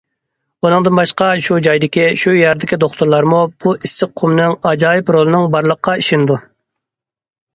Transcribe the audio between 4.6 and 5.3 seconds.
ئاجايىپ